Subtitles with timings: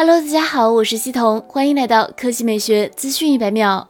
[0.00, 3.88] Hello，大家好，我是西彤，欢迎来到科技美学资讯一百秒。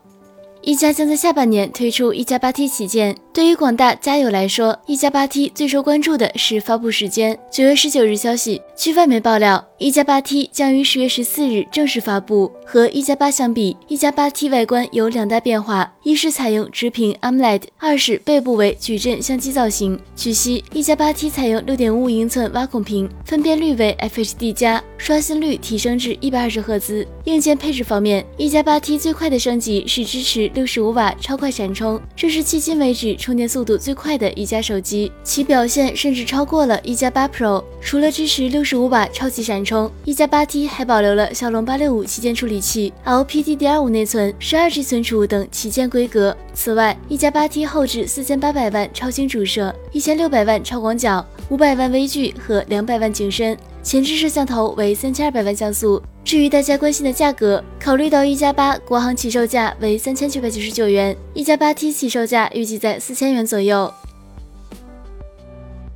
[0.62, 3.14] 一加将在下半年推出一加八 T 旗舰。
[3.32, 7.38] 对于广大家友来说，一加八 T 最受关注的是发布时间。
[7.52, 12.50] 九月十九日消息，据外媒爆料，一加八 T 将于十月十四日正式发布。
[12.66, 19.98] 和一加八相比，一加八 T 外观有两大变化：一是采用直屏 AMOLED，二是背部为矩阵相机造型。
[20.16, 27.06] 据悉，一加八 T 采用六点五五英寸挖孔屏，分辨率为 FHD 加，刷新率提升至一百二十赫兹。
[27.24, 33.16] 硬件配置方面，一加八 T 最快的升级是支持六十五瓦超快闪充，这是迄今为止。
[33.18, 37.62] 充电速度最快的一加手机，其表现甚至超过了一加八 Pro。
[37.80, 46.34] 除了支持六十五瓦超级闪充，一加八 T 还保留了骁龙八六五旗舰处理器、LPDDR5 内存、十二 G 存储等旗舰规格。
[46.54, 56.00] 此外，一加八 T 后置四千八百万超清主摄、一千六百万超广角、五百万微距和两百万景深，前置摄像头为三千二百万像素。
[56.28, 63.90] 至于大家关心的价格，考虑到一加八国行起售价为三千九百九十九元，一加八 T 起售价预计在四千元左右。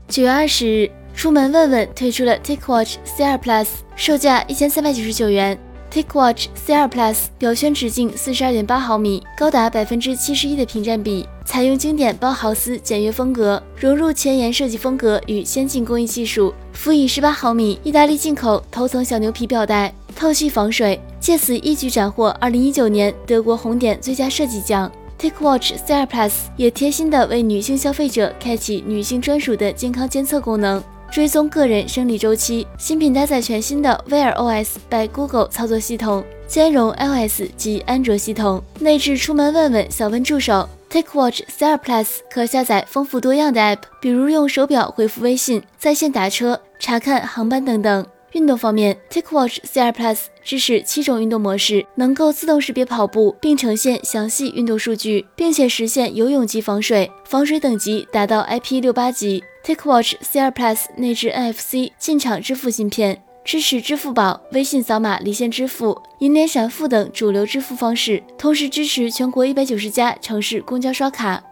[0.09, 5.59] 九月二十日，出门问问推出了 TicWatch C2 Plus，售价一千三百九十九元。
[5.93, 19.93] TicWatch C2 Plus 表圈直径四十二点八毫米，高达百分之七十一的屏占比，采用经典包豪斯简约风格，融入前沿设计风格与先进工艺技术，辅以十八毫米意大利进口头层小牛皮表带。
[20.13, 24.91] 透气防水，借此一举斩获二零一九年德国红点最佳设计奖。
[25.19, 30.83] TicWatch C2 Plus 也贴心的为女性消费者开启女性专属的健康监测功能，
[31.13, 32.67] 追踪个人生理周期。
[32.77, 38.61] 新品搭载全新的 Wear OS by Google 操作系统，兼容 iOS 及安卓系统。
[38.81, 40.69] 内置出门问问小问助手。
[40.91, 48.05] TicWatch C2 Plus 可下载丰富多样的 App，比如用手表回复微信、在线打车、查看航班等等。
[48.33, 59.45] 运动方面，TicWatch CR Plus 支持七种运动模式，能够自动识别跑步，并呈现详细运动数据，并且实现游泳级防水，防水等级达到 IP68 级。
[59.65, 71.43] TicWatch CR Plus 内置 NFC 进场支付芯片，支持支付宝、微信扫码离线支付、银联闪付等主流支付方式，同时支持全国一百九十家城市公交刷卡。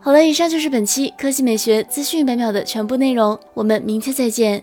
[0.00, 4.62] 好了，以上就是本期科技美学资讯百秒的全部内容，我们明天再见。